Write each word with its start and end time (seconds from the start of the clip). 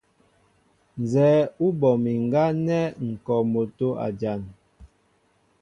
Nzɛ́ɛ́ 1.01 1.49
ú 1.65 1.67
bɔ 1.79 1.89
mi 2.03 2.11
ŋgá 2.23 2.43
nɛ́ 2.65 2.83
ŋ̀ 3.07 3.11
kɔ 3.25 3.35
motó 3.51 3.87
a 4.05 4.07
jan. 4.19 4.41